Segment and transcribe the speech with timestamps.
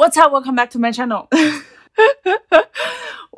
[0.00, 0.32] What's up?
[0.32, 1.28] Welcome back to my channel.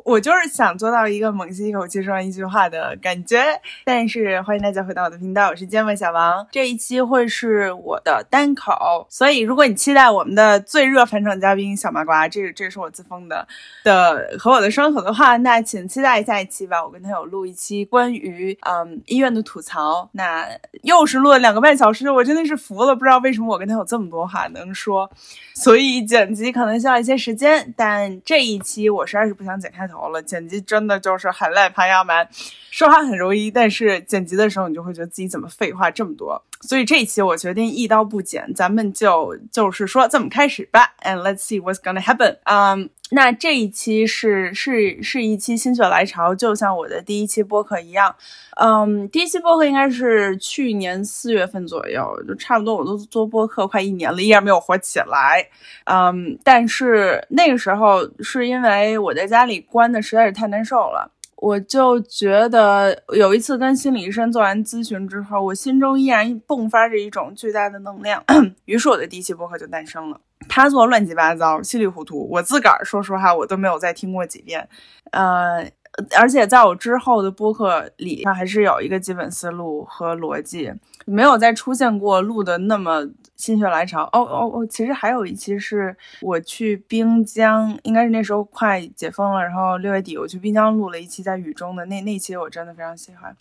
[0.03, 3.41] 我就是想做到一个猛吸一口气说完一句话的感觉，
[3.85, 6.45] 但是欢迎大家回到我的频道，我是芥末小王。
[6.51, 13.47] 这一期会是我的单口，所以如果你期待我们的最热返场嘉宾小麻瓜，这这是我自封的
[13.83, 16.83] 的和我的双口的话，那请期待下一期吧。
[16.83, 20.45] 我跟他有录一期关于嗯医院的吐槽，那
[20.81, 25.09] 又是录了两个半小时，我真的是服了，不知道为什么我跟他有这么多话能说，
[25.55, 30.09] 所以剪辑可能需要一些时间，但这一期我实在是不想剪开头。
[30.09, 32.27] 了，剪辑真的就是很累，朋友们，
[32.71, 42.37] 说话很容易，但是剪辑的时候你就会觉得自己怎么废话这么多，所以这一期我决定一刀不剪，咱们就就是说这么开始吧，and let's see what's gonna happen。
[42.45, 48.15] 嗯，那这一期是是是一期心血来潮，就像我的第一期播客一样，
[48.61, 55.45] 嗯，第一期播客应该是去年四月份左右，就差不多我都做播客快一年了，依然没有火起来，
[55.83, 61.11] 嗯，但是那个时候是因为我在家里关的实在是太难受了。
[61.43, 68.23] 我就觉得有一次跟心理医生做完咨询之后，我心中依然迸发着一种巨大的能量，
[68.63, 70.17] 于是我的第一期播客就诞生了。
[70.47, 74.69] 他做乱七八糟、稀里糊涂，我自个儿说实话我都没有再听过几遍，
[75.11, 75.69] 呃，
[76.17, 80.71] 而且在我之后的播客里，它还是有一个基本思路和逻辑，
[81.05, 83.09] 没有再出现过录的那么。
[83.35, 84.65] 心血来潮，哦哦哦！
[84.67, 93.35] 其实还有一期是我去滨江，应该是那时候快解封了，然后六月底我去滨江录了一期在雨中的那那期，我真的非常喜欢，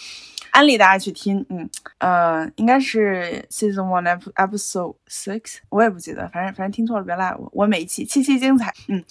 [0.51, 1.45] 安利大家去听。
[1.51, 1.69] 嗯
[1.99, 8.73] 呃，应该是 season one episode six，我也不记得，反正反正听错了别赖我，我每一期七期精彩。
[8.89, 9.05] 嗯，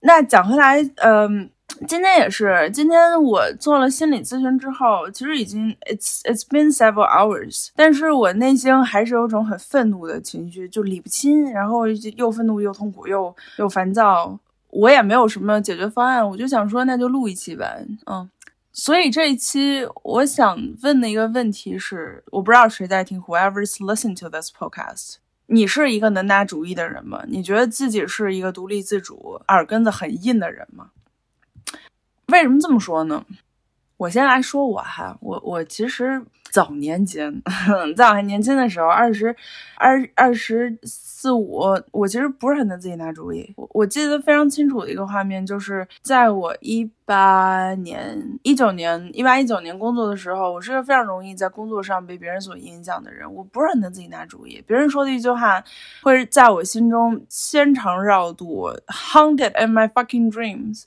[0.00, 1.50] 那讲回来，嗯。
[1.86, 17.74] 今天也是，今天我做了心理咨询之后，其实已经 it's it's been several hours，但是我内心还是有种很愤怒的情绪，就理不清，然后又愤怒又痛苦又又烦躁，我也没有什么解决方案，我就想说那就录一期吧，
[18.06, 18.28] 嗯，
[18.72, 25.14] 所以这一期我想问的一个问题是，我不知道谁在听，whoever's listen to this podcast，
[25.46, 27.24] 你是一个能拿主意的人吗？
[27.26, 30.90] 你觉得自己是一个独立自主、耳根子很硬的人吗？
[32.30, 33.24] 为什么这么说呢？
[33.96, 37.42] 我先来说我哈，我我其实早年间，
[37.94, 39.36] 在我还年轻的时候，二十
[39.76, 41.60] 二二十四五，
[41.92, 43.52] 我其实不是很能自己拿主意。
[43.56, 53.30] 我我记得非常清楚的一个画面，就是在我一八年、一九年、一八一九年工作的时候，我是个非常容易在工作上被别人所影响的人。
[53.30, 55.62] 我不是很能自己拿主意，别人说的一句话，
[56.00, 60.84] 会在我心中牵肠绕肚，haunted in my fucking dreams。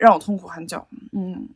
[0.00, 0.84] 让我痛苦很久。
[1.12, 1.46] 嗯，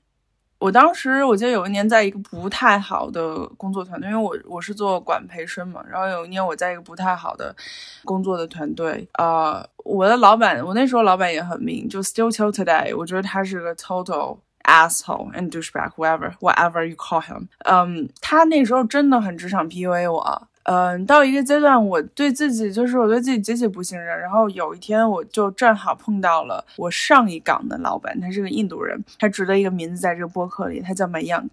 [0.59, 5.83] 我当时我记得有一年在一个不太好的工作团队，因为我我是做管培生嘛。
[5.89, 7.57] 然后有一年我在一个不太好的
[8.05, 17.47] 工作的团队，呃，我的老板，我那时候老板也很明，就 still till today，我觉得他是个 total asshole and douchebag，whatever whatever you call him。
[17.61, 20.49] 嗯，他那时候真的很职场 PUA 我。
[20.65, 24.19] 嗯，到一个阶段，我对自己就是我对自己极其不信任。
[24.19, 31.51] 然后有一天，我就正好碰到了我上一岗的老板，他是个印度人，他值得一个名字在这个播客里，他叫 Mayank。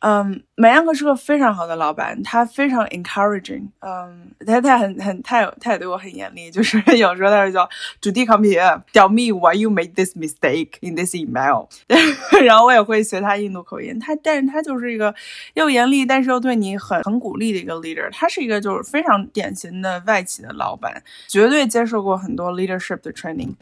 [0.00, 3.68] 嗯，美安哥是个非常好的老板，他非常 encouraging。
[3.80, 7.68] 嗯，他他很很他有他也对我很严厉，就是有时候他会叫
[8.00, 11.68] 主题 come here，tell me why you made this mistake in this email。
[12.44, 15.14] 然后我也会学他印度口音，他但是他就是一个
[15.54, 18.08] 又严厉，但是又对你很很鼓励的一个 leader。
[18.12, 23.54] 他是一个就是非常典型的外企的老板，绝对接受过很多 leadership 的 training。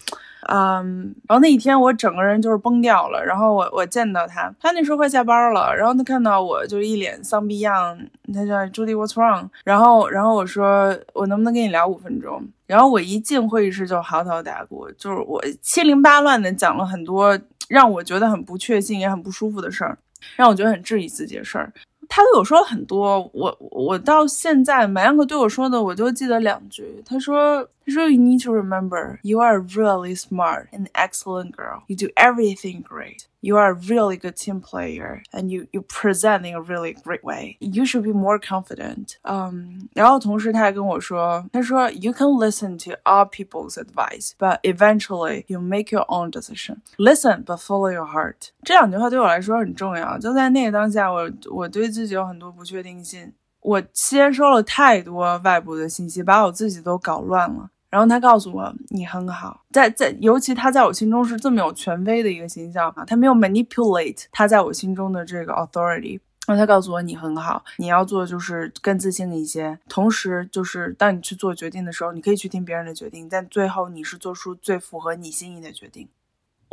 [0.48, 3.24] 嗯，然后那一天我整个人就是崩掉了。
[3.24, 5.74] 然后我我见到他，他那时候快下班了。
[5.74, 7.98] 然后他看到我就一脸丧逼样，
[8.32, 9.48] 他叫 Judy，What's wrong？
[9.64, 12.42] 然后然后我说我能不能跟你聊五分钟？
[12.66, 19.98] 然后我一进会议室就嚎啕大哭，就是我七零八乱的讲了很多让我觉得很不确信也很不舒服的事儿，
[20.36, 21.72] 让我觉得很质疑自己的事儿。
[22.08, 27.68] 他对我说了很多，我我到现在马扬克对我说的我就记得两句，他说。
[27.85, 31.84] 他说：“You need to remember, you are really smart and excellent girl.
[31.87, 33.25] You do everything great.
[33.41, 37.23] You are a really good team player, and you you present in a really great
[37.23, 37.58] way.
[37.59, 39.16] You should be more confident.
[39.23, 46.29] Um, 然后同时他还跟我说，他说 You can listen to all people's advice, but eventually you make your own
[46.29, 46.81] decision.
[46.97, 48.49] Listen, but follow your heart.
[48.63, 50.19] 这两句话对我来说很重要。
[50.19, 66.21] 就在那个当下，我我对自己有很多不确定性，我接收了太多外部的信息，把我自己都搞乱了。” 然后他告诉我你很好，在在，尤其他在我心中是这么有权威的一个形象啊，他没有 manipulate 他在我心中的这个 authority。
[66.47, 76.09] 然后他告诉我你很好，你要做就是更自信一些，同时就是当你去做决定的时候，你可以去听别人的决定，但最后你是做出最符合你心意的决定。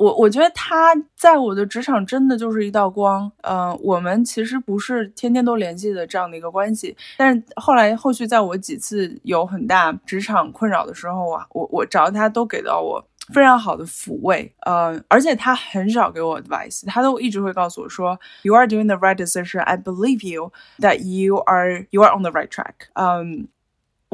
[0.03, 13.07] 我我觉得他在我的职场真的就是一道光，嗯，我们其实不是天天都联系的这样的一个关系，但是后来后续在我几次有很大职场困扰的时候啊，我我找他都给到我。
[13.33, 19.61] 非常好的抚慰，呃，而且他很少给我 advice，他都一直会告诉我说，You are doing the right decision.
[19.61, 22.89] I believe you that you are you are on the right track.
[22.95, 23.47] 嗯。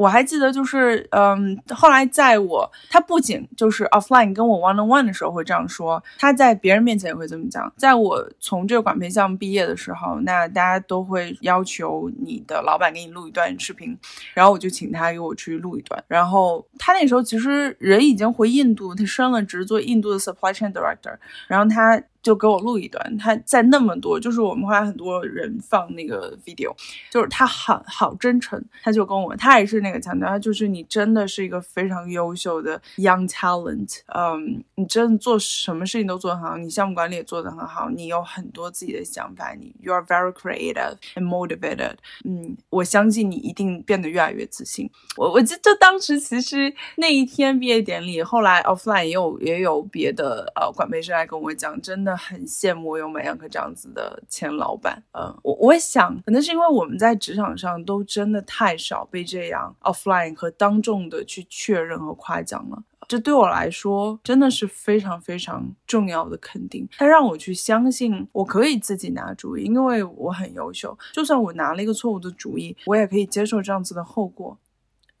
[0.00, 7.70] 我还记得，就是嗯，后来在我他不仅就是 offline 跟我 one on one 的时候会这样说，他在别人面前也会这么讲。
[7.76, 13.94] 在我从这个管培项目毕业的时候，那大家都会要求你的老板给你录一段视频，
[14.32, 16.02] 然后我就请他给我去录一段。
[16.08, 21.14] 然后他那时候其实人已经回印度，他升了职做印度的 supply chain director，
[21.46, 22.02] 然后他。
[22.22, 26.74] 就给我录一段，他在那么多，就是我们后来很多人放那个 video，
[27.10, 41.94] 就是他好好真诚，他就跟我，他也是那个强调，他就是你真的是一个非常优秀的 young talent，嗯，你真的做什么事情都做得很好，你项目管理也做得很好，你有很多自己的想法，你 you are very creative and motivated，
[42.24, 44.90] 嗯，我相信你一定变得越来越自信。
[45.16, 52.09] 我我记得当时其实那一天毕业典礼，后来 offline 也有也有别的呃管培生来跟我讲，真的。
[52.16, 66.88] 很羡慕有马扬克这样子的前老板，嗯，我我想可能是因为我们在职场上都真的太少被这样 offline 和当众的去确认和夸奖了，这对我来说真的是非常非常重要的肯定。
[66.98, 74.56] 它让我去相信我可以自己拿主意，因为我很优秀，就算我拿了一个错误的主意，我也可以接受这样子的后果。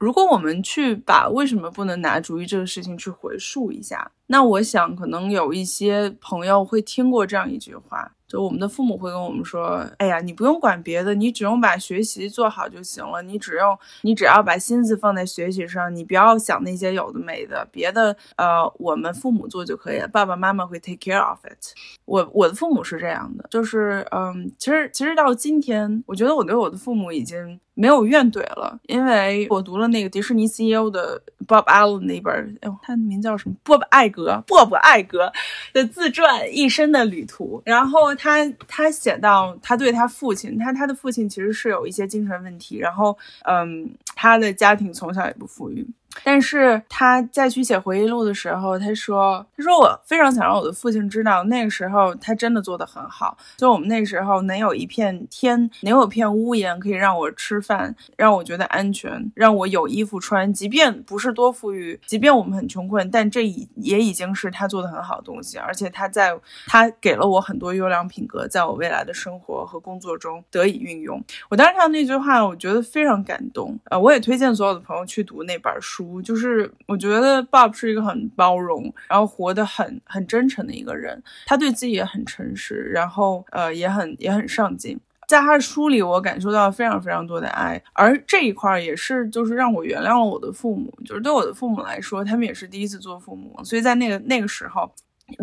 [0.00, 8.10] 如果我们去把为什么不能拿主意这个事情去回溯一下，那我想可能有一些朋友会听过这样一句话。
[8.26, 13.20] 就我们的父母会跟我们说：“哎呀，你不用管别的，你只用把学习做好就行了。
[13.22, 20.06] 你只用，你只要把心思放在学习上，你不要想那些有的没的，别的，呃，我们父母做就可以了。
[20.06, 21.74] 爸爸妈妈会 take care of it。
[22.04, 33.56] 我我的父母是这样的，就是，嗯，其实其实到今天，我觉得我对我的父母已经没有怨怼了，因为我读了那个迪士尼 CEO 的 Bob Allen 那本，哎呦，他的名叫什么？
[33.64, 35.32] 波布艾格，波布艾格
[35.72, 38.10] 的自传《一生的旅途》，然后。
[38.20, 45.86] 他他写到，他对他父亲，他他的父亲其实是有一些精神问题，然后，嗯，他的家庭从小也不富裕。
[46.24, 53.38] 但是他在去写回忆录的时候，他说：“他说我非常想让我的父亲知道，那个时候他真的做得很好。
[53.56, 60.52] 就我们那时候能有一片天，能有片屋檐可以让我吃饭，让我觉得安全，让我有衣服穿。
[60.52, 65.58] 即便不是多富裕，即便我们很穷困，但这已也已经是他做的很好的东西。
[65.58, 66.36] 而且他在
[66.66, 71.22] 他给了我很多优良品格，在我未来的生活和工作中得以运用。
[71.48, 73.78] 我当时看到那句话，我觉得非常感动。
[73.84, 81.22] 呃，我也推荐所有的朋友去读那本书。”就是我觉得 Bob 是一个很包容，然后活得很很真诚的一个人。
[81.46, 84.98] 他对自己也很诚实，然后呃也很也很上进。
[85.28, 90.92] 在他的书里，我感受到非常非常多的爱，而这一块儿也是就是让我原谅了我的父母。
[91.04, 94.92] 就是对我的父母来说，他们也是第一次做父母，所以在那个那个时候，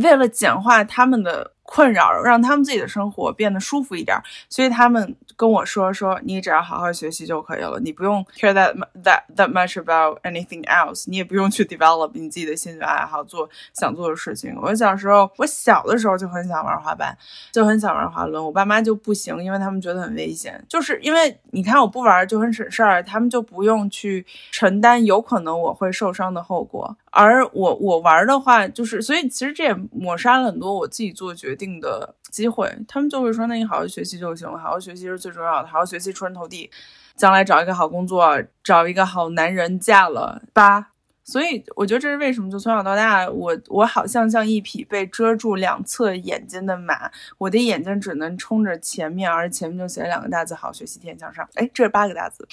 [0.03, 1.51] 为了简化他们的。
[1.67, 4.17] 困扰，让他们自己的生活变得舒服一点，
[4.47, 8.73] 所以他们跟我说说，你只要好好学习就可以了，你不用 care that
[9.03, 14.55] that that much about anything else，你也不用去 develop 你自己的兴趣爱好，做想做的事情。
[14.61, 17.15] 我小时候，我小的时候就很想玩滑板，
[17.51, 31.56] 就很想玩滑轮，我爸妈就不行，因为他们觉得很危险，就是因为你看我不玩就很省事儿，他们就不用去承担有可能我会受伤的后果，而我我玩的话，就是所以其实这也抹杀了很多我自己做决。
[31.57, 36.69] 定的机会，他们就会说：“那你好好学习就行了，好好学习是最重要的，好好学习出人头地，
[37.15, 40.91] 将来找一个好工作，找一个好男人嫁了吧。”
[41.27, 52.47] 所以我觉得这是为什么，就从小到大，我我好像像一匹被遮住两侧眼睛的马，我的眼睛只能冲着前面，而前面就写了两个大字：“好学习，天天向上。”哎，这是八个大字。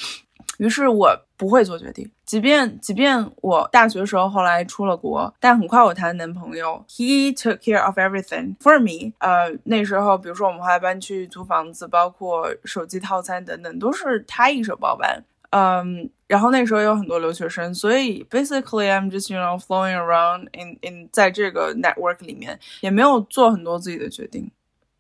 [0.59, 9.12] 于是我不会做决定，即便即便我大学时候后来出了国，但很快我谈了男朋友，he took care of everything for me。
[9.19, 15.25] 呃，那时候比如说我们后来搬去租房子，包括手机套餐等等，都是他一手包办。
[15.57, 24.51] 嗯，然后那时候有很多留学生，所以 basically I'm just you know flowing around in in 在这个 network 里面，也没有做很多自己的决定。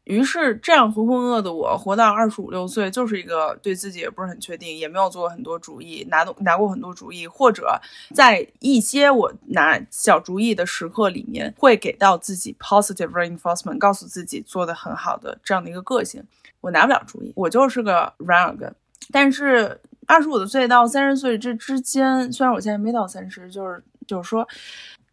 [0.04, 7.80] 于是，这样浑浑噩噩的我，活到二十五六岁，就是一个对自己也不是很确定，也没有做过很多主意，拿拿过很多主意，或者
[8.14, 16.22] 在一些我拿小主意的时刻里面，会给到自己 positive reinforcement，告诉自己做的很好的这样的一个个性。
[16.60, 18.72] 我拿不了主意，我就是个软耳根。
[19.10, 24.46] 但是二十五的岁到三十岁这之间，虽然我现在没到三十，就是就是说，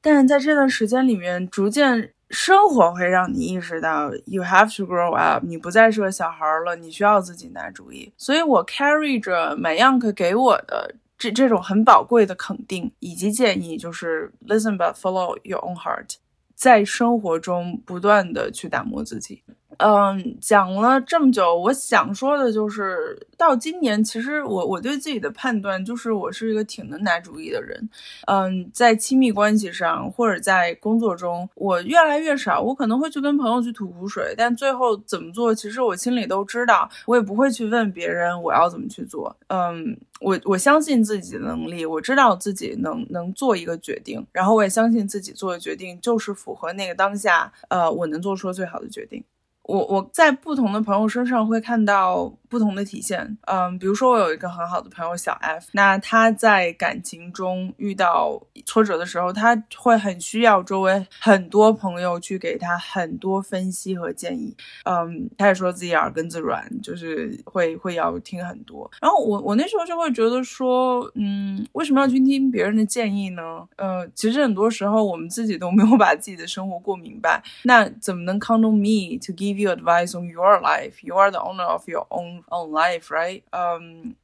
[0.02, 2.14] 但是在这段时间里面，逐渐。
[2.34, 8.10] 生活会让你意识到，you have to grow up，你不再是个小孩了，你需要自己拿主意。
[8.16, 16.16] 所以我 carry 着 Mayank 给我的这这种很宝贵的肯定以及建议，就是 listen but follow your own heart，
[16.56, 19.44] 在生活中不断的去打磨自己。
[19.84, 27.90] 嗯，讲了这么久，我想说的就是，到今年，其实我我对自己的判断就是，我是一个挺能拿主意的人。
[28.28, 39.36] 嗯，在亲密关系上或者在工作中，我越来越少，我可能会去跟朋友去吐苦水，但最后怎么做，其实我心里都知道，我也不会去问别人我要怎么去做。
[39.48, 49.24] 嗯，我我相信自己的能力，我知道自己能能做一个决定，然后我也相信自己做的决定就是符合那个当下，呃，我能做出最好的决定。
[49.72, 52.34] 我我在不同的朋友身上会看到。
[52.52, 64.54] 不同的体现，嗯，比如说我有一个很好的朋友小 F，那他在感情中遇到挫折的时候，他会很需要周围很多朋友去给他很多分析和建议，
[64.84, 68.92] 嗯，他也说自己耳根子软，就是会会要听很多。
[69.00, 73.66] 然后我我那时候就会觉得说，嗯，为什么要去听别人的建议呢？
[73.78, 80.96] 呃，其实很多时候我们自己都没有把自己的生活过明白，那怎么能 count on me to give you advice on your life?
[81.02, 82.41] You are the owner of your own.
[82.50, 83.44] On life, right?
[83.52, 84.16] 嗯，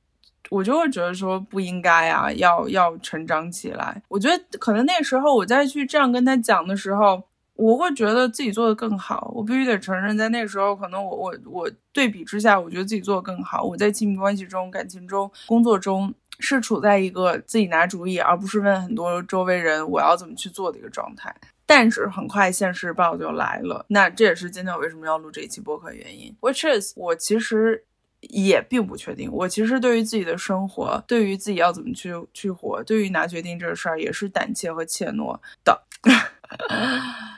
[0.50, 4.02] 我就会觉得说不应该啊，要要成长起来。
[4.08, 7.24] 我觉得可能那时候我再去这样跟他讲的时候，
[7.56, 9.32] 我会觉得自己做的更好。
[9.36, 13.64] 我必须得承认，在那时候，可能我我我对比之下，我觉得自己做的更好。
[13.64, 21.36] 我在亲密关系中、感情中、工作中是处在一个自己拿主意，而不是问很多周围人我要怎么去做的一个状态。
[21.66, 26.34] 但是很快现实报就来了，那这也是今天我为什么要录这一期播客的原因。
[26.40, 27.84] Which is 我其实。
[28.22, 29.32] 也并不确定。
[29.32, 35.84] 我其实对于自己的生活，对于自己要怎么去去活，对于拿决定这事儿，也是胆怯和怯懦的。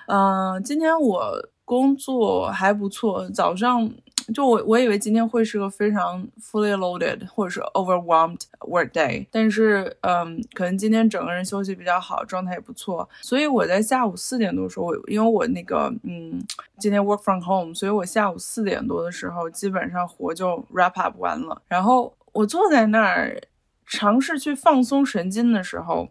[0.07, 3.91] 嗯， 今天我工作还不错，早上。
[4.33, 16.41] 就我我以为今天会是个非常 fully loaded 或者是 overwhelmed work day，但是嗯，可能今天整个人休息比较好，状态也不错，所以我在下午四点多的时候，我因为我那个嗯，
[16.77, 21.61] 今天 work from home，所以我下午四点多的时候，基本上活就 wrap up 完了。
[21.67, 23.39] 然后我坐在那儿
[23.85, 26.09] 尝试去放松神经的时候，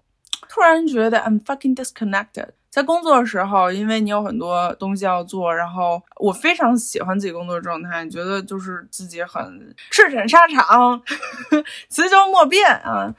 [0.48, 2.48] 突然觉得 I'm fucking disconnected。
[2.70, 11.02] 在工作的时候，因为你有很多东西要做，然后我非常喜欢自己工作状态，觉得就是自己很赤身沙场，
[11.88, 13.12] 雌雄莫辨啊。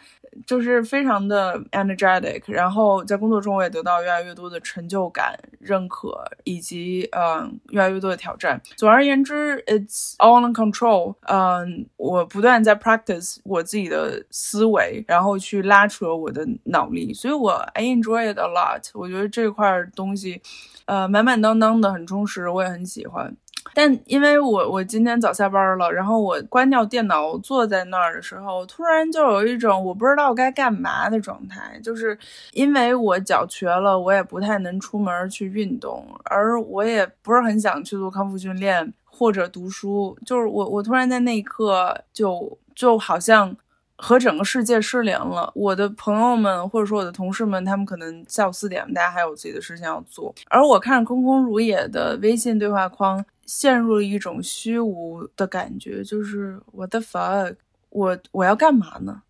[0.46, 8.62] 就是非常的 energetic，然后在工作中我也得到越来越多的成就感、认可，以及嗯越来越多的挑战。
[8.76, 11.16] 总而言之，it's all in control。
[11.28, 18.90] 嗯，我不断在 practice 我自己的思维，然后去拉扯我的脑力，所以我 I enjoy it a lot。
[18.94, 20.42] 我觉得这块东西，
[20.86, 23.36] 呃，满满当当的，很充实，我也很喜欢。
[23.74, 31.80] 但因为我我今天早下班了，然后我关掉电脑坐在那儿的时候，我突然就有一种我不知道该干嘛的状态。
[31.84, 32.18] 就是
[32.54, 40.18] 因为我脚瘸了，我也不太能出门去运动，而我也不是很想去做康复训练或者读书。
[40.26, 43.56] 就是我我突然在那一刻就就好像
[44.02, 45.52] 和整个世界失联了。
[45.54, 53.26] 我的朋友们或者说我的同事们，他们可能下午四点大家还有自己的事情要做，而我看着空空如也的微信对话框。
[53.46, 57.56] 陷入了一种虚无的感觉，就是我的 fuck，
[57.90, 59.24] 我我要干嘛呢？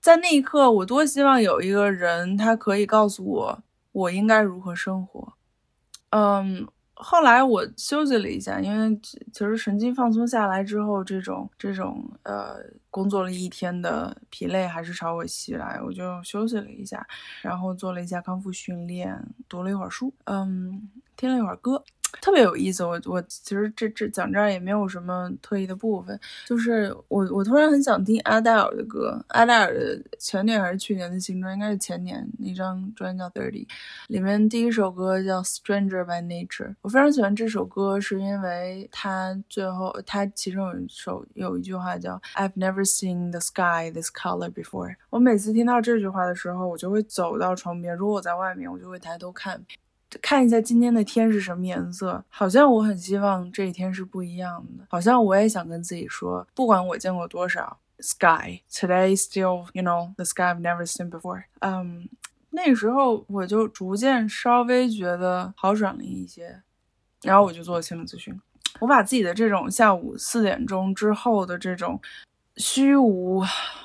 [0.00, 5.34] 在那一刻，我多希望有一个人，他可以告诉我我应该如何生活。
[6.08, 6.66] 嗯，
[7.00, 8.98] 后来我休息了一下，因为
[9.32, 12.56] 其实神经放松下来之后，这种这种呃
[12.90, 17.06] 工作了一天的疲累还是朝我袭来，我就休息了一下，
[17.42, 19.16] 然后做了一下康复训练，
[19.48, 21.84] 读了一会儿书，嗯，听了一会儿歌。
[22.20, 33.66] 特别有意思，我我其实这这讲这儿也没有什么特意的部分，就是我我突然很想听阿黛尔的歌，阿黛尔的前年还是去年的新专，应该是前年那张专叫 Thirty，
[34.08, 49.64] 里面第一首歌叫 Stranger by Nature，我非常喜欢这首歌，是因为它最后它其中有一首有一句话叫 I've never seen the sky this color before，我每次听到这句话的时候，我就会走到窗边，如果我在外面，我就会抬头看。
[50.22, 61.44] 看一下今天的天是什么颜色，好像我很希望这一天是不一样的，好像我也想跟自己说，不管我见过多少 sky today still you know the sky I've never seen before。
[61.60, 62.08] 嗯，
[62.50, 66.62] 那时候我就逐渐稍微觉得好转了一些，
[67.22, 68.34] 然后我就做心理咨询，
[68.80, 72.00] 我把自己的这种下午四点钟之后的这种
[72.56, 73.42] 虚无、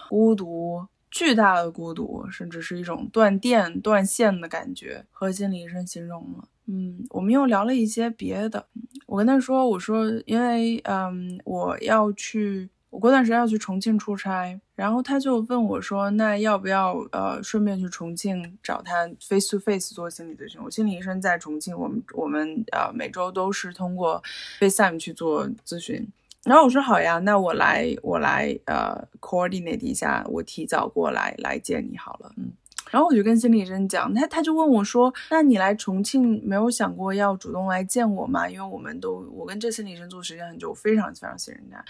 [0.10, 0.88] 孤独。
[1.14, 6.48] 巨大的孤独，甚至是一种断电断线的感觉，和心理医生形容了。
[6.66, 8.66] 嗯，我们又聊了一些别的。
[9.06, 20.60] 我跟他说，我说，因为嗯，我要去，我过段时间要去重庆出差，然后他就问我说，那要不要呃顺便去重庆找他 face to face 做心理咨询？
[20.64, 24.24] 我心理医生在重庆，我们我们呃每周都是通过
[24.60, 26.08] FaceTime 去做咨询。
[26.44, 32.52] 然后我说好呀，那我来我来呃 coordinate 一下，我提早过来来见你好了，嗯。
[32.94, 38.48] 然后我就跟心理医生讲，他他就问我说，那你来重庆没有想过要主动来见我吗？
[38.48, 41.84] 因为我们都我跟这心理医生做时间很久，非常非常信任他。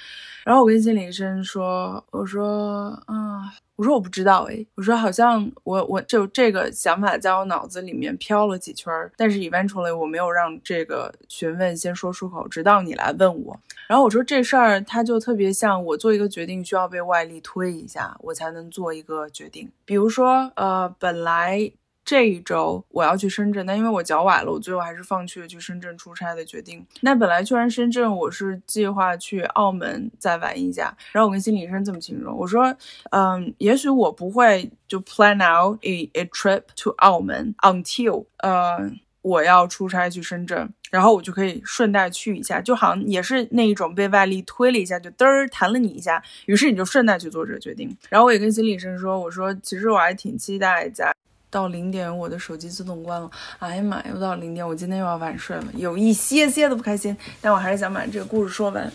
[0.45, 3.53] 然后我跟心理医生说，我说啊。
[3.75, 13.59] 我说我不知道哎，我说好像我我就这个想法在我脑子里面飘了几圈，但是 eventually 我没有让这个询问先说出口，直到你来问我。
[13.87, 19.67] 然后我说这事儿它就特别像我做一个决定需要被外力推一下，我才能做一个决定。
[19.85, 21.71] 比如说呃，本来。
[22.05, 26.85] 这一周我要去深圳，但因为我脚崴了，我最后还是放弃了去深圳出差的决定。
[26.99, 30.93] 那本来去完深圳，我是计划去澳门再玩一下。
[31.13, 32.75] 然后我跟心理医生这么形容，我说，
[33.11, 38.91] 嗯，也许我不会就 plan out a a trip to 澳门 until 呃
[39.23, 47.89] 我要出差去深圳，然后我就可以顺带去一下，就好像也是那一种被外力推了一下，就嘚儿弹了你一下，于是你就顺带去做这个决定。
[48.09, 51.11] 然后我也跟心理医生说，我说其实我还挺期待在。
[51.49, 53.29] 到零点，我的手机自动关了。
[53.59, 57.15] 哎呀妈呀，又到零点，我今天又要晚睡了，有一些些的不开心。
[57.39, 58.91] 但我还是想把这个故事说完。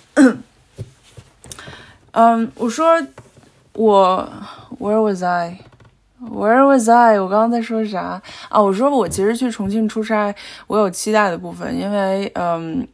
[2.10, 3.00] 嗯，我说
[3.74, 4.28] 我
[4.80, 5.60] Where was I?
[6.20, 7.20] Where was I?
[7.20, 8.60] 我刚刚在说啥啊？
[8.60, 10.34] 我说我其实去重庆出差，
[10.66, 12.86] 我有期待的部分，因为嗯，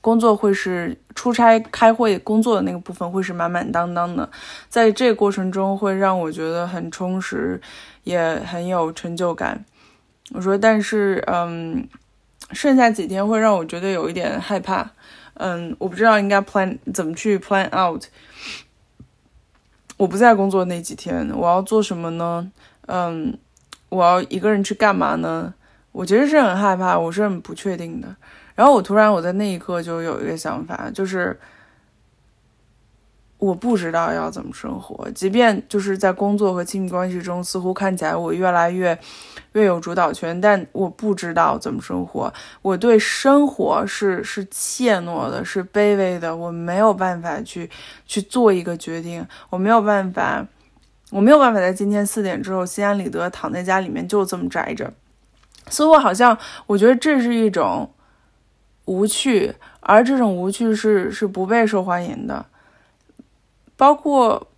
[0.00, 4.28] 工作会是出差开会工作的那个部分会是满满当当的，
[4.68, 7.60] 在这个过程中会让我觉得很充实。
[8.04, 9.62] 也很有成就感。
[10.32, 11.86] 我说，但是，嗯，
[12.52, 14.90] 剩下几天会让我觉得有一点害怕。
[15.34, 18.04] 嗯，我不知道应该 plan 怎么去 plan out。
[19.98, 22.50] 我不在工作那几天，我要做什么呢？
[22.86, 23.36] 嗯，
[23.90, 25.52] 我要一个人去干嘛呢？
[25.92, 28.08] 我其实是很害怕，我是很不确定的。
[28.54, 31.38] 然后我突然，我在那一刻就有一个想法，就是。
[33.38, 38.98] 我不知道要怎么生活，即便就是在工作和亲密关系中，似乎看起来我越来越
[39.52, 42.32] 越有主导权，但我不知道怎么生活。
[42.62, 47.70] 我对生活是是怯懦的，是卑微的，我没有办法去
[48.04, 50.44] 去做一个决定，我没有办法，
[51.12, 54.92] 我没有办法在今天四点之后心安理得躺在家里面就这么宅着。
[55.68, 57.88] 似乎好像我觉得这是一种
[58.86, 62.44] 无趣，而这种无趣是是不被受欢迎的。
[63.78, 64.48] 包括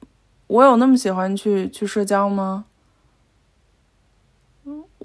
[0.48, 2.64] 我有那么喜欢去去社交吗？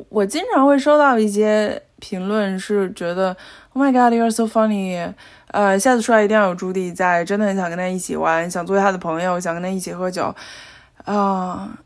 [0.09, 3.35] 我经常会收到一些评论，是觉得
[3.73, 5.13] “Oh my God, you're so funny”，
[5.47, 10.33] 呃，下次出来一定要有朱迪在，真的很想跟他一起玩，想做他的朋友，想跟他一起喝酒，
[11.05, 11.77] 啊，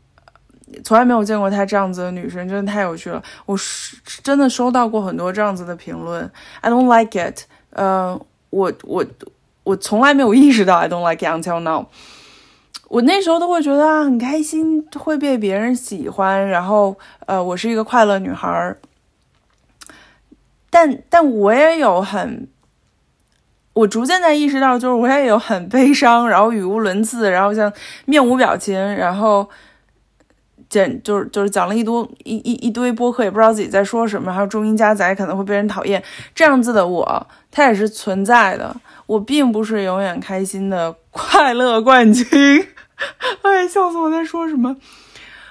[0.84, 3.22] 从来没有见过他这样子的女生，真的太有趣了。
[3.46, 7.42] 我是真的收到过很多这样子的评论，I don't like it。
[7.70, 9.04] 呃，我我
[9.62, 11.86] 我从来没有意识到 I don't like it until now。
[12.90, 18.76] 我那时候都会觉得啊，很开心，会被别人喜欢，然后呃，我是一个快乐女孩儿。
[20.68, 22.48] 但但我也有很，
[23.74, 27.72] 我逐渐在意识到，就是我也有很悲伤，然后语无伦次，然后像
[28.06, 29.48] 面无表情，然后
[30.68, 36.02] 简就是就是讲了一堆一一一堆播客，也不知道自己在说什么，还有中英加载，可能会被人讨厌。
[36.34, 38.74] 这样子的我，它也是存在的。
[39.06, 42.66] 我并不是永远开心的快乐冠军。
[43.42, 44.76] 哎，笑死我在说什么？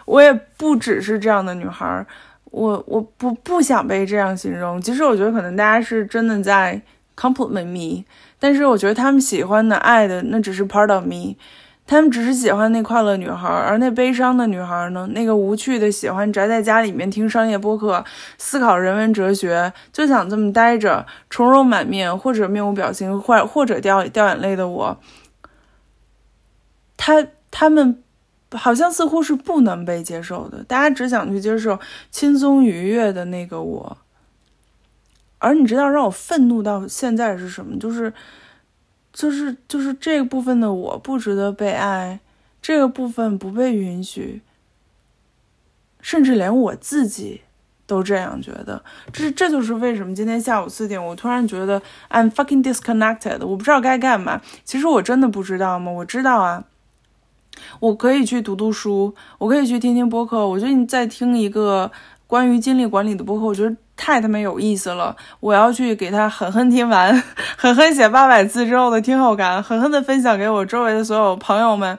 [0.05, 2.03] 我也不只是这样的女孩，
[2.45, 4.81] 我我不不想被这样形容。
[4.81, 6.81] 其实我觉得可能大家是真的在
[7.15, 8.03] compliment me，
[8.39, 11.35] 但是我觉得他们喜欢的、爱的那只是 part of me，
[11.85, 15.07] 他们只是喜欢那快乐女孩，而那悲伤的女孩呢？
[15.13, 18.03] 那个无趣的、喜欢宅在家里面听商业播客、
[18.39, 24.97] 思考人文哲学，就想这么待着，愁容满面或者面无表情，或或者掉掉眼泪的我，
[26.97, 27.27] 他。
[27.51, 28.01] 他们
[28.51, 31.79] 好像似乎是不能被接受的，大家只想去接受
[32.11, 33.97] 轻松愉悦的那个我。
[35.37, 37.77] 而你知道让我愤怒到现在是什么？
[37.79, 38.13] 就是，
[39.13, 42.19] 就是就是这个部分的我不值得被爱，
[42.61, 44.41] 这个部分不被允许，
[46.01, 47.41] 甚至连我自己。
[47.89, 51.81] 都这样觉得，这这就是为什么今天下午四点，我突然觉得
[52.11, 54.39] I'm fucking disconnected，我不知道该干嘛。
[54.63, 55.91] 其实我真的不知道吗？
[55.91, 56.63] 我知道啊，
[57.79, 60.47] 我可以去读读书，我可以去听听播客。
[60.47, 61.91] 我最近在听一个
[62.27, 65.15] 关于精力管理的播客，我觉得太他妈有意思了。
[65.39, 67.23] 我要去给他狠狠听完，
[67.57, 71.97] 狠狠写八百字之后的听后感，狠狠的分享给我周围的所有朋友们。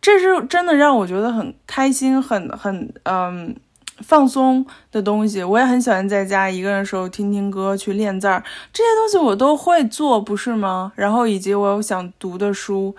[0.00, 3.56] 这是真的让我觉得很开心，很很嗯。
[3.98, 10.90] 放松的东西，我也很喜欢在家一个人的时候听听歌、去练字儿，这些东西我都会做，不是吗？
[10.96, 12.96] 然后以及我有想读的书，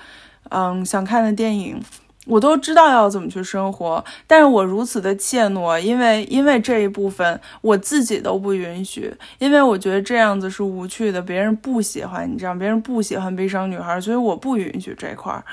[0.53, 1.81] 嗯，想看的电影，
[2.27, 4.03] 我都知道要怎么去生活。
[4.27, 15.43] 但是我如此的怯懦，因为因为这一部分我自己都不允许，因为我觉得这样子是无趣的，别人不喜欢你这样，别人不喜欢悲伤女孩，所以我不允许这块儿。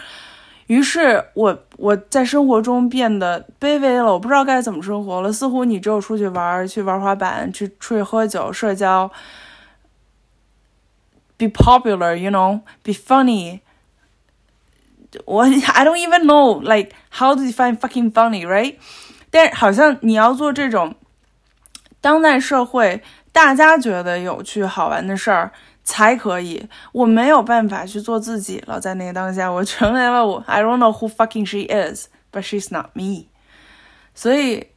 [0.66, 5.32] 于是我我在生活中变得卑微了，我不知道该怎么生活了。
[5.32, 9.10] 似乎你只有出去玩，去玩滑板，去出去喝酒、社交
[11.36, 13.58] ，be popular，you know，be funny。
[15.24, 18.76] 我 I don't even know like how to define fucking funny，right？
[19.30, 20.94] 但好像你要做这种
[22.00, 25.52] 当代社会大家觉得有趣好玩的事儿。
[25.82, 28.78] 才可以，我没有办法去做自己了。
[28.78, 30.38] 在那个当下，我成为了我。
[30.46, 33.24] I don't know who fucking she is, but she's not me。
[34.14, 34.68] 所以，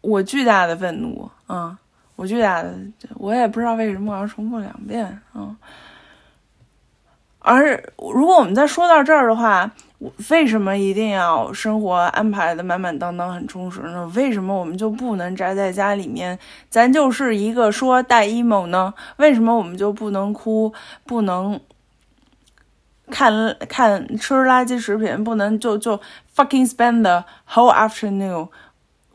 [0.00, 1.76] 我巨大的愤怒，啊，
[2.16, 2.74] 我巨大的，
[3.16, 5.54] 我也不知道为什么我要重复两遍，嗯。
[7.40, 9.70] 而如果我们再说到这儿的话，
[10.30, 14.10] 为什么一定要生活安排的满满当当、很充实呢？
[14.14, 16.38] 为什么我们就不能宅在家里面？
[16.68, 18.94] 咱就是一个说带 emo 呢？
[19.16, 20.72] 为什么我们就不能哭？
[21.04, 21.60] 不能
[23.10, 25.22] 看看吃垃圾食品？
[25.24, 26.00] 不能就就
[26.34, 28.48] fucking spend the whole afternoon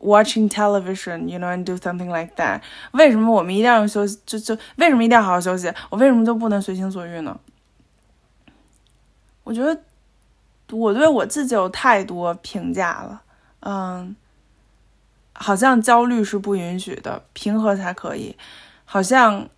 [0.00, 2.60] watching television，you know，and do something like that？
[2.92, 4.20] 为什么我们一定要休息？
[4.26, 5.72] 就就为什么一定要好好休息？
[5.90, 7.36] 我为什么就不能随心所欲呢？
[9.46, 9.80] 我觉得。
[10.72, 13.22] 我对我自己有太多评价了，
[13.60, 14.16] 嗯，
[15.32, 18.34] 好像焦虑是不允许的，平和才可以；
[18.84, 19.48] 好像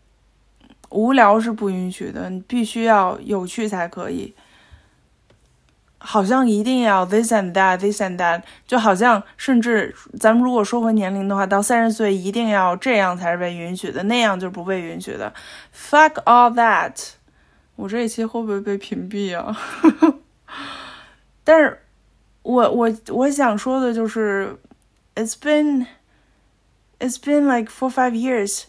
[0.91, 4.35] 无聊是不允许的，你必须要有趣才可以；
[5.97, 15.33] 好像一定要 this and that this and that，就好像甚至咱们如果说回年龄的话，到三十岁一定要这样才是被允许的，那样就不被允许的。
[15.75, 17.18] Fuck all that！
[17.79, 19.57] 我这一期会不会被屏蔽啊？
[21.45, 21.79] 但是，
[22.43, 24.59] 我我我想说的就是
[25.15, 25.87] ，It's been,
[26.99, 28.65] It's been like four five years，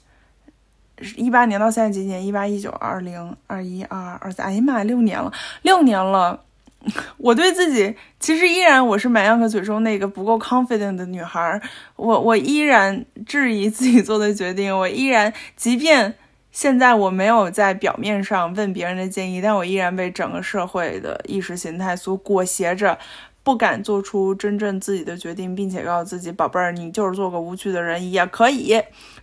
[1.15, 2.23] 一八年到现在几年？
[2.23, 6.45] 一八一九二零二一二二三，哎呀妈呀，六年了，六年了。
[7.17, 11.59] 我对自己其实依然我是满样和嘴中那个不够 confident 的女孩，
[11.95, 16.13] 我我依然质疑自己做的决定，我依然即便。
[16.59, 22.99] 现在我没有在表面上问别人的建议，但我依然被整个社会的意识形态所裹挟着，
[23.43, 28.77] 不敢做出真正自己的决定，并且告诉自己：“宝贝儿，你就是做个无趣的人也可以。”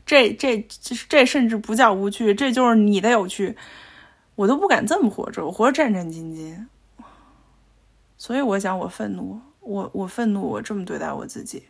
[0.06, 0.66] 这、这、
[1.10, 3.54] 这甚至不叫无趣，这就是你的有趣。
[4.36, 6.64] 我都不敢这么活着，我活着战战兢兢。
[8.16, 11.64] 所以我想，我愤怒，我我愤怒，我这么对待我自己。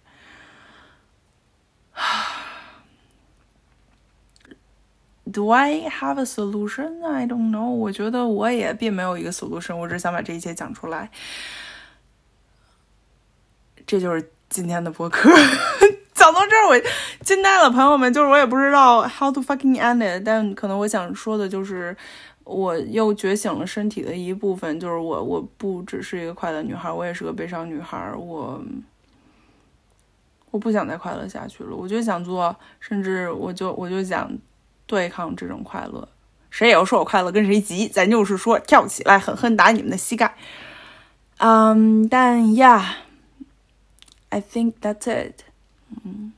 [5.33, 7.05] Do I have a solution?
[7.05, 7.69] I don't know.
[7.69, 11.11] 我觉得我也并没有一个 solution，我只想把这一切讲出来。
[13.85, 15.29] 这就是今天的播客，
[16.15, 16.81] 讲到这儿我
[17.25, 21.97] 惊呆了，朋友们，就是我也不知道 how to fucking end it，但可能我想说的就是，
[22.45, 28.62] 我又觉醒了身体的一部分，就是我我不只是一个快乐女孩，我也是个悲伤女孩，我
[30.53, 34.31] 我不想再快乐下去了，我就想做，甚至我就我就想。
[34.87, 36.09] 对抗这种快乐，
[36.51, 40.37] 谁也要说我快乐跟谁急，咱就是说跳起来狠狠打你们的膝盖。
[41.38, 45.42] 嗯，但 Yeah，I think that's it。
[46.05, 46.33] 嗯，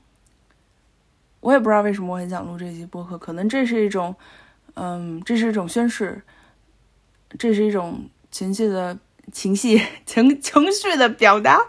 [1.41, 4.17] 我也不知道为什么我很想录这期播客，可能这是一种，
[4.75, 6.23] 嗯，这是一种宣誓，
[7.39, 8.99] 这是一种情绪的
[9.31, 11.61] 情绪情情绪的表达。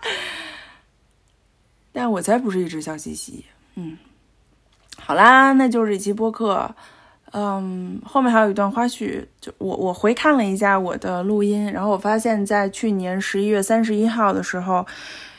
[1.91, 3.97] 但我才不是一只小西西，嗯。
[5.01, 6.69] 好啦，那就是这期播客，
[7.31, 14.85] 嗯，后面还有一段花絮，就我我回看了一下我的录音，然后我发现，在去年十一月三十一号的时候，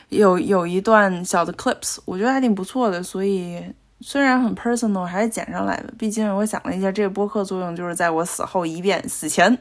[0.09, 3.63] 有有一段小的 clips，我觉得还挺不错的，所以
[4.01, 5.93] 虽然很 personal，还是剪上来的。
[5.97, 9.57] 毕竟我想了一下，这个播客作用就是在我死后一遍，死前，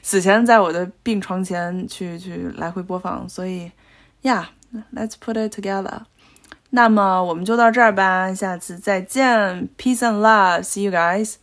[0.00, 3.28] 死前在我的病床前去去来回播放。
[3.28, 3.70] 所以
[4.22, 6.00] ，Yeah，let's put it together。
[6.70, 11.34] 那么我们就到这儿吧，下次再见，Peace and love，See you guys。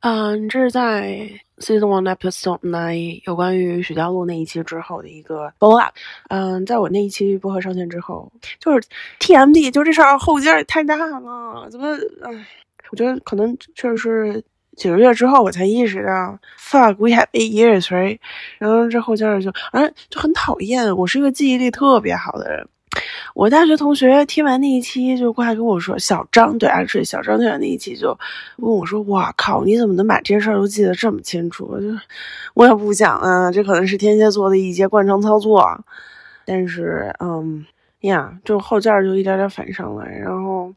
[0.00, 5.94] 嗯，这是在 season one episode nine 有关于许家路那一期之后的一个 follow up。
[6.30, 11.94] 嗯，在我那一期播客上线之后，就是 TMD，就这事儿后劲儿太大了，怎么？
[12.22, 12.46] 唉，
[12.90, 14.42] 我觉得可能确实是
[14.74, 18.18] 几个月之后我才意识到，fuck，we have eight years，right？
[18.56, 20.96] 然后这后劲儿就，而就很讨厌。
[20.96, 22.66] 我是一个记忆力特别好的人。
[23.34, 28.18] 我大学同学听完那一期就过来跟我说：“小张，对啊，是小张听完那一期就
[28.56, 31.86] 问我说：‘哇靠，你怎么能把这些事儿都记得这么清楚？’我就
[32.54, 35.84] 我也不想啊，这可能是天蝎座的一些惯常操作。
[36.44, 37.64] 但是，嗯
[38.00, 40.74] 呀，就后劲儿就一点点反上来，然后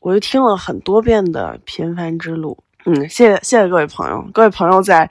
[0.00, 2.56] 我就听了很多遍的《平凡之路》。
[2.84, 5.10] 嗯，谢谢谢谢各位朋友，各位朋友在。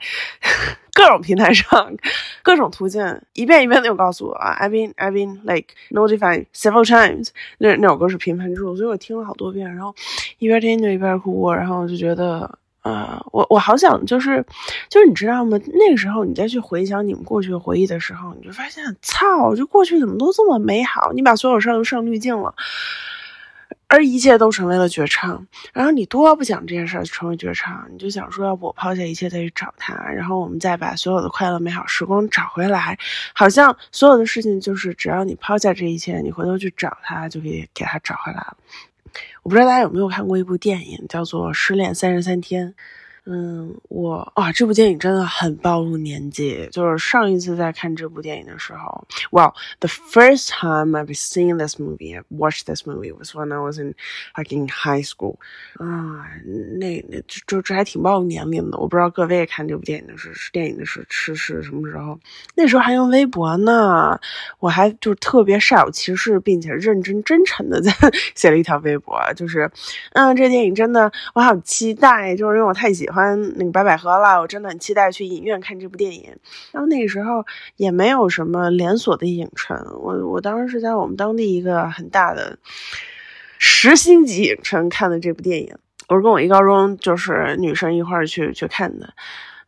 [0.96, 1.94] 各种平台上，
[2.42, 7.28] 各种途径，一遍一遍的又告诉我啊，I've been I've been like notified several times。
[7.58, 9.94] 那那首歌是平凡之路，所以我听了好多遍，然后
[10.38, 14.42] 一边听就一边哭，然后我就觉得，呃，我我好想就是，
[14.88, 15.60] 就是你知道吗？
[15.74, 21.12] 那个时候你再去回想你们过去的回忆的时候，你就发现，操，就过去怎么都这么美好？
[21.12, 22.54] 你把所有事儿都上滤镜了。
[23.88, 32.98] 而一切都成为了绝唱，然后你多不想这件事成为绝唱，你就想说，要不我抛下一切再去找他，然后我们再把所有的快乐美好时光找回来，
[33.32, 38.56] 好像所有的事情就是只要你抛下这一切，你回头去找他就可以给他找回来了。
[39.42, 42.68] 我不知道大家有没有看过一部电影，叫做《失恋三十三天》。
[43.28, 46.68] 嗯，我哇，这部电影真的很暴露年纪。
[46.70, 53.96] 就是上一次在看这部电影的时候，Well, the first time I've seen this movie, watched this movie was when I was in
[54.36, 55.38] like in high school.
[55.74, 56.22] 啊，
[56.78, 58.78] 那那就就这还挺暴露年龄的。
[58.78, 62.20] 我不知道各位看这部电影的是是电影的是是是什么时候？
[62.54, 64.20] 那时候还用微博呢，
[64.60, 67.92] 我还就是特别煞有其事，并且认真真诚的在
[68.36, 69.68] 写了一条微博，就是
[70.12, 73.15] 嗯，这电影真的我好期待，就是因为我太喜欢。
[73.16, 76.36] 欢那个白百合了，我真的很期待去影院看这部电影。
[76.70, 82.58] 然后那个时候也没有什么连锁的影城，我我当时是在我们当地一个很大的
[83.58, 85.76] 十星级影城看的这部电影。
[86.08, 89.14] 我是跟我一高中就是女生一块儿去去看的。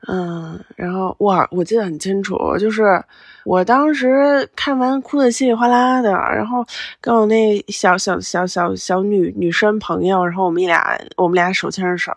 [0.07, 3.03] 嗯，然后哇，我记得很清楚，就是
[3.45, 6.65] 我当时看完哭的稀里哗啦的，然后
[7.01, 12.13] 跟我那小小小小小女女生朋友，然后我们俩我们俩手牵着手，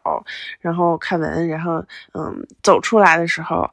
[0.59, 3.67] 然后看完，然后嗯走出来的时候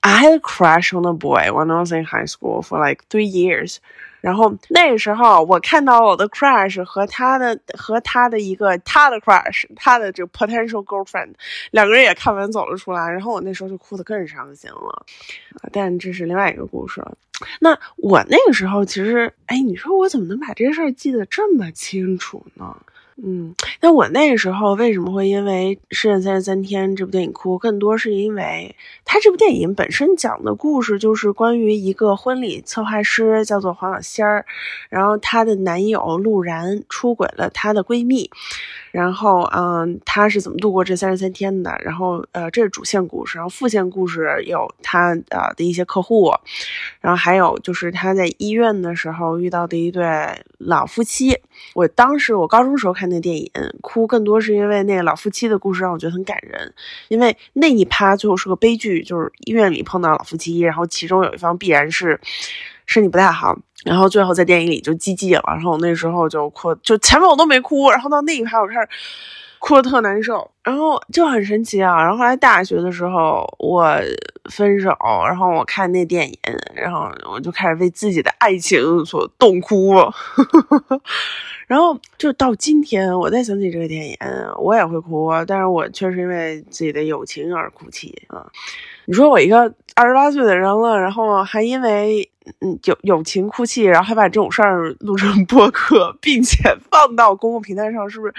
[0.00, 3.04] ，I had a crush on a boy when I was in high school for like
[3.08, 3.76] three years。
[4.22, 11.32] 然后那时候，我看到我的 crush 和他的和他的一个他的 crush，他的这个 potential girlfriend，
[11.72, 13.10] 两个人也看完走了出来。
[13.10, 15.04] 然后我那时候就哭得更伤心了，
[15.72, 17.14] 但这是另外一个故事了。
[17.58, 22.76] 那我那个时候其实，哎，你说我怎么能把这事儿记得这么清楚呢？
[23.16, 27.58] 嗯，那我那个时候为什么会因为《失恋三十三天》这部电影哭？
[27.58, 34.46] 更多是因为他这部电影本身讲的故事就是关于一个婚礼策划师，叫做黄小仙儿，
[34.88, 38.30] 然后她的男友陆然出轨了她的闺蜜。
[38.90, 41.74] 然后，嗯，他是怎么度过这三十三天的？
[41.82, 43.38] 然后，呃，这是主线故事。
[43.38, 46.30] 然后副线故事有她呃的一些客户，
[47.00, 50.04] 然后还有就是她在医院的时候遇到的一对
[50.58, 51.38] 老夫妻。
[51.74, 56.72] 我当时我高中时候看看那电影，哭更多是因为那个老夫妻的故事让我觉得很感人。
[57.08, 62.20] 因为那一趴最后是个悲剧，就是医院里碰到老夫妻，然后其中有一方必然是
[62.86, 63.58] 身体不太好。
[63.84, 68.88] 然后最后在电影里就 GG 了，然后我那时候就哭，就前面我都没哭，然后到那一趴我开始
[69.58, 72.00] 哭的特难受，然后就很神奇啊。
[72.00, 73.96] 然后后来大学的时候我
[74.48, 76.38] 分手，然后我看那电影，
[76.76, 79.96] 然后我就开始为自己的爱情所痛哭，
[81.66, 84.16] 然后就到今天我再想起这个电影，
[84.58, 88.46] 我也会哭，但是我确实因为自己的友情而哭泣啊。
[89.06, 92.28] 你说我一个二十八岁的人了，然后还因为
[92.60, 96.58] 嗯友友情哭泣，然后还把这种事儿录成 播客，并且
[96.90, 98.34] 放到公共平台上，是不是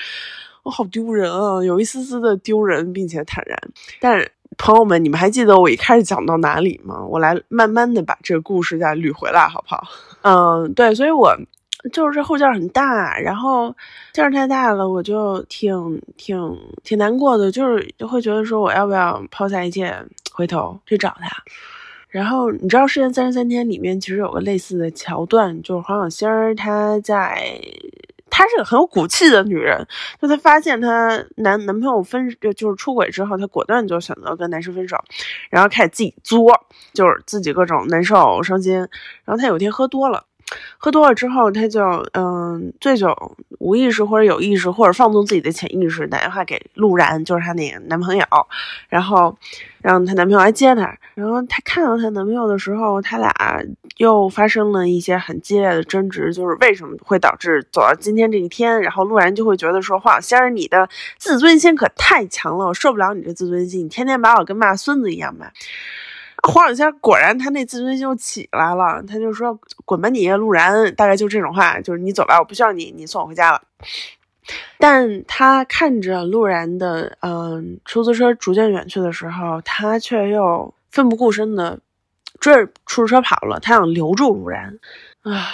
[0.63, 1.63] 我好丢人啊？
[1.63, 3.57] 有一丝丝的丢人，并且坦然。
[3.99, 4.25] 但
[4.57, 7.03] 朋友们，你们还记得我一开始讲到哪里吗？
[7.05, 9.83] 我来慢慢的把这个故事再捋回来，好不好？
[10.21, 11.35] 嗯，对，所以我。
[11.91, 13.75] 就是这后劲很大，然后
[14.13, 19.95] 劲儿太大了，我就挺挺挺难过的，就是会觉得说我要不要抛下一切
[20.33, 21.29] 回头去找他。
[22.09, 27.59] 然后你知道《失恋三十三天》里面其实有个类似的桥段，就是黄小仙儿她在。
[28.35, 29.87] 她是个很有骨气的女人。
[30.19, 34.97] 就她发现她男男朋友分就是出轨之后，她果断就选择跟男生分手，
[35.51, 36.51] 然后开始自己作，
[36.95, 38.75] 就是自己各种难受伤心。
[39.23, 40.25] 然后她有一天喝多了。
[40.77, 41.81] 喝多了之后，她就
[42.13, 43.15] 嗯醉酒，
[43.59, 48.25] 无意识或者有意识，或者放纵自己的潜意识，打电话给陆然，就是她那个男朋友，
[48.89, 49.37] 然后
[49.81, 50.97] 让她男朋友来接她。
[51.13, 53.31] 然后她看到她男朋友的时候，他俩
[53.97, 58.81] 又发生了一些很激烈的争执，就是为什么会导致走到今天这一天？
[58.81, 65.47] 然后陆然就会觉得说：“黄小仙儿，你的自尊心可太强了，我受不了你这自尊心，你天天把我跟骂孙子一样骂。”
[66.45, 73.61] 黄小仙果然，他那自尊心就起来了，他就说：“滚吧你，陆然！”大概就这种话，就是你走吧，我不需要你，你送我回家了。
[74.77, 81.79] 但他看着陆然的嗯出租车逐渐远去的时候，他却又奋不顾身的
[82.41, 84.77] 追着出租车跑了，他想留住陆然。
[85.21, 85.47] 啊，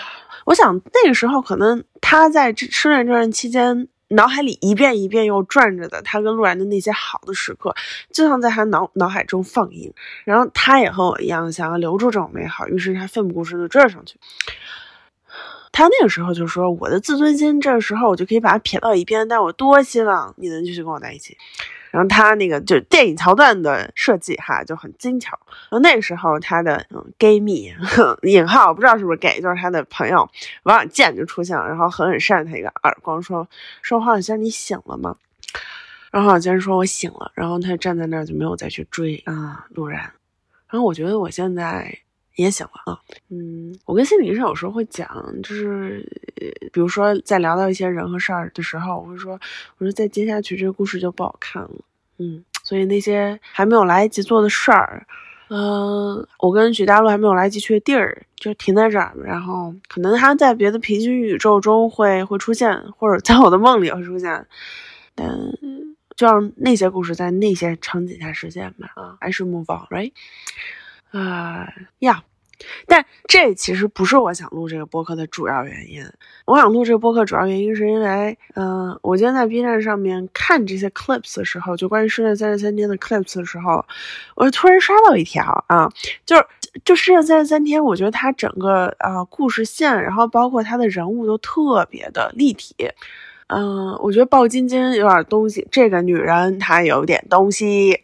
[0.46, 3.88] 我想那个时候可能他在失恋这段期间。
[4.10, 7.74] 脑海里一遍一遍又转着的他跟陆然的那些好的时刻，
[8.12, 9.94] 就像在他脑脑海中放映。
[10.24, 14.18] 然后他也和我一样想要留住这种美好，于是他奋不顾身的追上去。
[15.72, 21.38] 他那个时候就说：“我的自尊心，这个时候我就可以把它撇到一边，但我多希望你能继续跟我在一起。”
[21.92, 25.40] 然后他那个就电影桥段的设计哈就很精巧。
[25.70, 27.74] 然后那时候他的嗯 gay 蜜
[28.24, 30.30] 引号不知道是不是 gay，就是他的朋友
[30.64, 33.48] 王小贱就出现了，然后狠狠扇他一个耳光，说
[33.82, 35.16] 说黄小仙你醒了吗？
[36.12, 40.02] 然后黄小仙说我醒了，然后他站在那儿就没有再去追啊陆然。
[40.70, 42.00] 然后我觉得我现在
[42.44, 43.00] 也醒了啊，
[43.30, 45.08] 嗯，我跟心理医生有时候会讲，
[45.44, 46.06] 就是
[46.72, 49.34] 比如说在聊到一些人和事儿的时候，我会说
[49.78, 51.72] 我说再接下去这个故事就不好看了。
[52.18, 55.06] 嗯，所以那些还没有来得及做的事儿，
[55.50, 59.14] 嗯，我跟许大陆还没有来得及去的地儿，就停在这儿。
[59.24, 64.46] 然后可能他在别的平行宇宙中会会出现，或者在我的梦里会出现，
[65.16, 65.30] 但
[66.16, 68.92] 就让那些故事在那些场景下实现吧。
[68.96, 70.12] 啊，I should move on，right？
[71.12, 71.68] 啊，
[72.00, 72.24] 呀。
[72.88, 76.04] 但这其实不是我想录这个播客的主要原因。
[76.44, 83.86] 我想录这个播客主要原因是因为，嗯，我今天在 B 站上面看这些 clips 的时候，就关于失恋三十三天的 clips 的时候，
[84.36, 85.90] 我突然刷到一条啊，
[86.26, 86.46] 就是
[86.84, 92.76] 就失恋三十三天，我觉得它整个啊故事线，然后包括它的人物都特别的立体。
[93.48, 98.04] 嗯，我觉得鲍晶晶有点东西，这个女人她有点东西。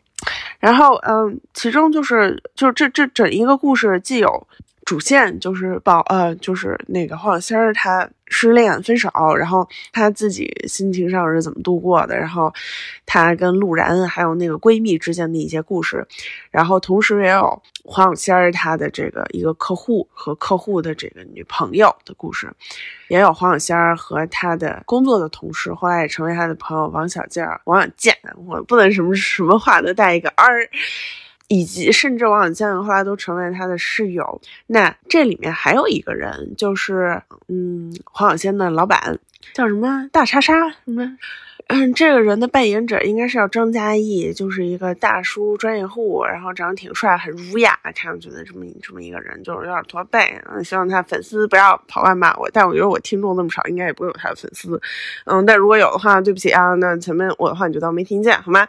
[0.66, 4.48] 然后，嗯，其中就是，就是这这整一个故事既有
[4.86, 12.54] 主线，就是报，呃，就是那个黄小仙儿她失恋分手，然后她自己心情上是怎么度过的，然后
[13.06, 16.06] 她跟陆然还有那个闺蜜之间的一些故事，
[16.52, 22.54] 然后同时也有黄小仙儿她的这个一个客户和客户的这个女朋友的故事。
[23.08, 28.16] 也有黄小仙儿和他的工作的同事，后来也成为他的朋友王小贱儿、王小贱，
[28.48, 30.68] 我不能什么什么话都带一个儿，
[31.48, 34.42] 以及甚至王小贱后来都成为他的室友。
[34.68, 39.20] 那这里面还有一个人，就是嗯，黄小仙的老板
[39.54, 40.54] 叫什么大叉叉
[40.86, 41.18] 什么。
[41.68, 50.40] 嗯，这个人的扮演者应该是叫张嘉译，就是一个大叔专业户，然后长得挺帅，很儒雅，看上去的这么这么一个人，就是有点驼背。
[50.48, 54.80] 嗯，希望他粉丝不要跑过来骂我，但我觉得我听众那么少，应该也不会有他的粉丝。
[55.26, 58.68] 嗯，但如果有的话，对不起啊，那前面我的话你就当没听见，好吗？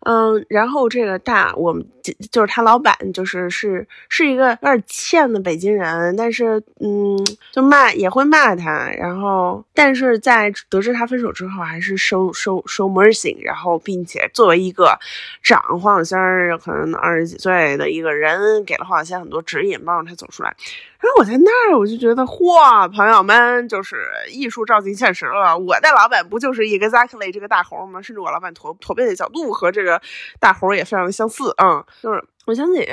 [0.00, 7.18] 嗯，然后这个大，我们就就是他老板，就是是是一个有点欠的北京人，但是嗯，
[7.50, 14.98] 就骂也会骂他，然后但是在得知他分手之后，还是收收收 mercy，然后并且作为一个
[15.42, 20.54] 长黄小仙儿，可能二十几岁的一个人，给了黄小仙很多指引，帮助他走出来。
[21.00, 25.54] 然后我在那儿，我就觉得，嚯，朋友们，就是艺术照进现实了。
[25.56, 28.00] 我的老板不就是 Exactly 这个大猴吗？
[28.00, 30.00] 甚至我老板驼驼背的角度和这个
[30.40, 32.33] 大猴也非常的相似，嗯，就是。
[32.46, 32.86] 我想起，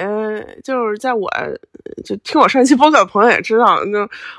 [0.64, 1.30] 就是在我
[2.06, 3.92] 就听我上期播客的朋友也知道，就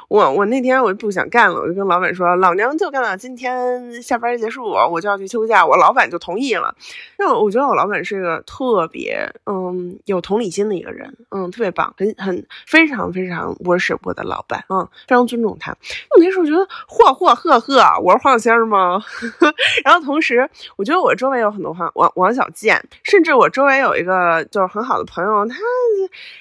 [0.08, 6.74] 我我那天我就不想干了，我就跟老板说，老娘就干到今天下班结束，我就要去休假，我老板就同意了。
[7.18, 15.72] 那我觉得我老板是一个特别嗯有同理心的一个人，嗯，特别棒，很很非常非常 worship 我的老板，嗯，非常尊重他。
[16.16, 18.98] 我那时候觉得，嚯嚯呵呵，我是黄小仙儿吗？
[19.84, 25.01] 然后同时，我觉得我周围有很多黄王王小贱，甚至我周围有一个就是很好的。
[25.04, 25.56] 朋友，他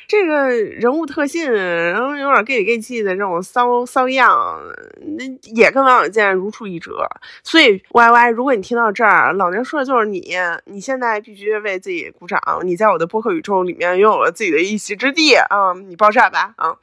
[0.08, 4.62] 这个人物特性，然后有点 gay gay 气的这种骚骚样，
[5.18, 7.06] 那也跟王小贱如出一辙。
[7.44, 10.36] 所以 Y Y，如果你听到这儿，老娘说的就是你，
[10.66, 15.74] 你现在必须为自己鼓掌，你在我的播客宇宙里面拥有了自己的一席之地啊！
[15.88, 16.76] 你爆炸吧啊！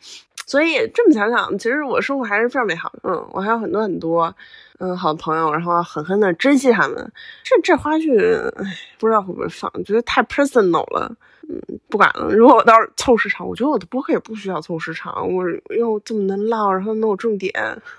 [0.46, 3.00] 所以这么想想，其实我生活还是非常美好的。
[3.02, 4.34] 嗯，我还有很多很多。
[4.78, 7.12] 嗯好朋友，然后狠狠的珍惜他们。
[7.44, 8.64] 这这花絮，哎，
[8.98, 11.14] 不知道会不会放，觉得太 personal 了。
[11.48, 12.28] 嗯，不管了。
[12.34, 15.34] 如果我到时候凑时长，我觉得我的播客也不需要凑时长。
[15.34, 15.44] 我
[15.76, 17.52] 又这么能唠，然后能有重点，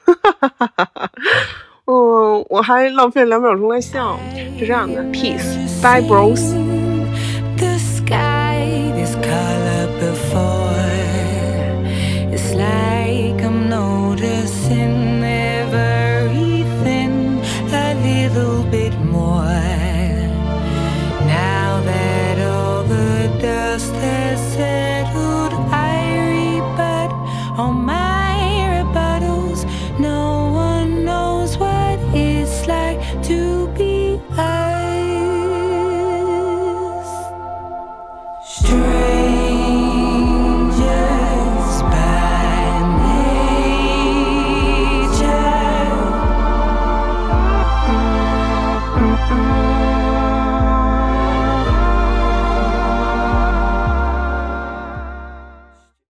[1.85, 4.19] 嗯，我还浪费两秒钟来笑，
[4.57, 5.03] 是这样的。
[5.11, 6.53] Peace，bye bros。